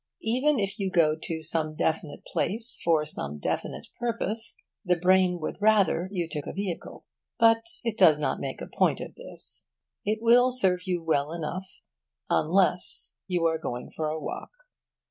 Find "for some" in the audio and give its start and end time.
2.83-3.37